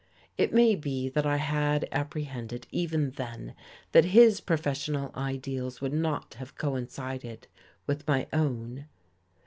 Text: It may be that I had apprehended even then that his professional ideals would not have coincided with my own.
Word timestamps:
It 0.35 0.51
may 0.51 0.73
be 0.73 1.09
that 1.09 1.27
I 1.27 1.37
had 1.37 1.87
apprehended 1.91 2.65
even 2.71 3.11
then 3.11 3.53
that 3.91 4.05
his 4.17 4.41
professional 4.41 5.11
ideals 5.15 5.79
would 5.79 5.93
not 5.93 6.33
have 6.39 6.55
coincided 6.55 7.45
with 7.85 8.07
my 8.07 8.25
own. 8.33 8.87